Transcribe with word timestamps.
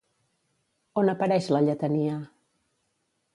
On 1.01 1.11
apareix 1.13 1.51
la 1.57 1.61
lletania? 1.67 2.17